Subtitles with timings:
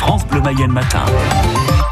[0.00, 1.04] France Bleu Mayenne Matin.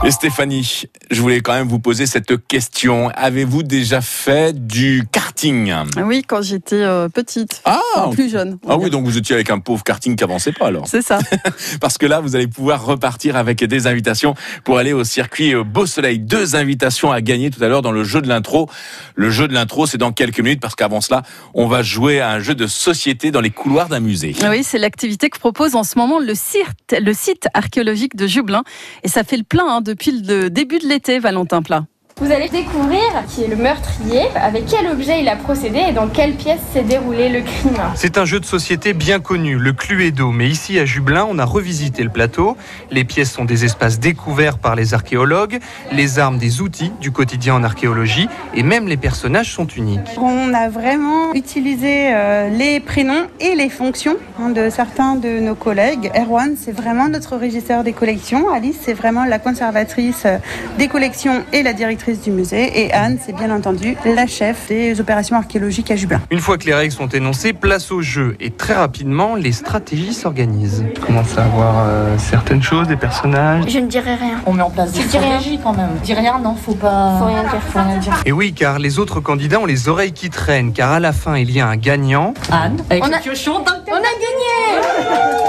[0.04, 3.10] Et Stéphanie, je voulais quand même vous poser cette question.
[3.16, 5.74] Avez-vous déjà fait du karting?
[6.04, 7.60] Oui, quand j'étais euh, petite.
[7.64, 8.58] Ah, Enfin, plus jeune.
[8.68, 10.86] ah oui, donc vous étiez avec un pauvre karting qui avançait pas alors.
[10.86, 11.18] C'est ça.
[11.80, 15.64] Parce que là, vous allez pouvoir repartir avec des invitations pour aller au circuit euh,
[15.64, 16.20] Beau Soleil.
[16.20, 18.70] Deux invitations à gagner tout à l'heure dans le jeu de l'intro.
[19.16, 22.30] Le jeu de l'intro, c'est dans quelques minutes parce qu'avant cela, on va jouer à
[22.30, 24.34] un jeu de société dans les couloirs d'un musée.
[24.48, 28.62] Oui, c'est l'activité que propose en ce moment le site, le site archéologique de Jublin.
[29.02, 31.86] Et ça fait le plein hein, depuis le début de l'été, Valentin Plat.
[32.20, 36.08] Vous allez découvrir qui est le meurtrier, avec quel objet il a procédé et dans
[36.08, 37.78] quelle pièce s'est déroulé le crime.
[37.94, 40.32] C'est un jeu de société bien connu, le Cluedo.
[40.32, 42.56] Mais ici à Jublin, on a revisité le plateau.
[42.90, 45.60] Les pièces sont des espaces découverts par les archéologues,
[45.92, 50.18] les armes des outils du quotidien en archéologie, et même les personnages sont uniques.
[50.20, 55.54] On a vraiment utilisé euh, les prénoms et les fonctions hein, de certains de nos
[55.54, 56.10] collègues.
[56.16, 58.52] Erwan, c'est vraiment notre régisseur des collections.
[58.52, 60.38] Alice, c'est vraiment la conservatrice euh,
[60.78, 62.80] des collections et la directrice du musée.
[62.84, 66.20] Et Anne, c'est bien entendu la chef des opérations archéologiques à Jublin.
[66.30, 68.36] Une fois que les règles sont énoncées, place au jeu.
[68.40, 70.84] Et très rapidement, les stratégies s'organisent.
[71.02, 73.64] On commence à avoir euh, certaines choses, des personnages.
[73.68, 74.40] Je ne dirai rien.
[74.46, 75.28] On met en place des Tu dis rien.
[75.38, 75.90] stratégies quand même.
[76.02, 77.16] Dis rien, non, faut pas.
[77.18, 77.62] Faut rien dire.
[77.72, 78.22] Faut rien dire.
[78.24, 81.36] Et oui, car les autres candidats ont les oreilles qui traînent, car à la fin,
[81.36, 82.34] il y a un gagnant.
[82.50, 83.52] Anne, avec On le a- piochon,
[83.90, 85.47] On a gagné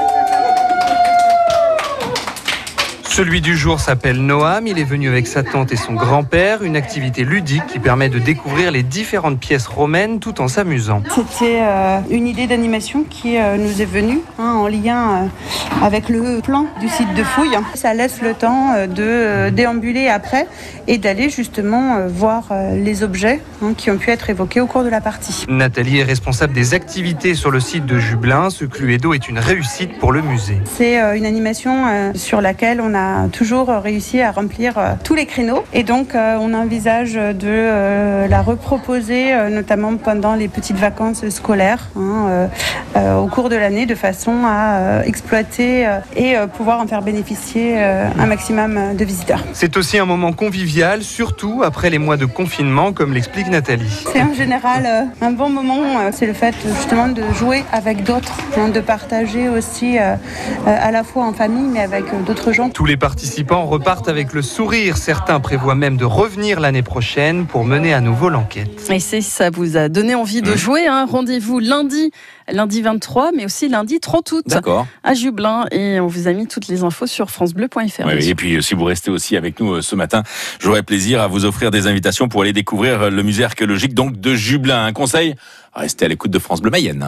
[3.19, 6.77] Celui du jour s'appelle Noam, il est venu avec sa tante et son grand-père, une
[6.77, 11.03] activité ludique qui permet de découvrir les différentes pièces romaines tout en s'amusant.
[11.13, 16.07] C'était euh, une idée d'animation qui euh, nous est venue hein, en lien euh, avec
[16.07, 17.57] le plan du site de fouille.
[17.73, 20.47] Ça laisse le temps de déambuler après
[20.87, 24.89] et d'aller justement voir les objets hein, qui ont pu être évoqués au cours de
[24.89, 25.45] la partie.
[25.49, 28.49] Nathalie est responsable des activités sur le site de Jublin.
[28.49, 30.57] Ce Cluedo est une réussite pour le musée.
[30.65, 35.63] C'est une animation sur laquelle on a toujours réussi à remplir euh, tous les créneaux
[35.73, 41.89] et donc euh, on envisage de euh, la reproposer notamment pendant les petites vacances scolaires
[41.97, 42.49] hein,
[43.17, 48.95] au cours de l'année de façon à exploiter et pouvoir en faire bénéficier un maximum
[48.95, 49.43] de visiteurs.
[49.53, 54.05] C'est aussi un moment convivial, surtout après les mois de confinement, comme l'explique Nathalie.
[54.11, 55.81] C'est en général un bon moment,
[56.11, 61.25] c'est le fait justement de jouer avec d'autres, hein, de partager aussi à la fois
[61.25, 62.69] en famille mais avec d'autres gens.
[62.69, 64.97] Tous les participants repartent avec le sourire.
[64.97, 68.89] Certains prévoient même de revenir l'année prochaine pour mener à nouveau l'enquête.
[68.89, 72.09] Et si ça vous a donné envie de jouer, hein, rendez-vous lundi,
[72.51, 74.45] lundi 23, mais aussi lundi 30 août
[75.03, 75.67] à Jublin.
[75.71, 78.07] Et on vous a mis toutes les infos sur francebleu.fr.
[78.07, 80.23] Oui, et puis euh, si vous restez aussi avec nous euh, ce matin,
[80.59, 84.19] j'aurai plaisir à vous offrir des invitations pour aller découvrir euh, le musée archéologique donc
[84.19, 84.83] de Jublin.
[84.83, 85.35] Un conseil
[85.75, 87.07] Restez à l'écoute de France Bleu Mayenne.